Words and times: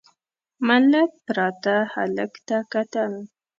ملک 0.67 1.11
پراته 1.25 1.75
هلک 1.93 2.33
ته 2.47 2.57
کتل…. 2.71 3.13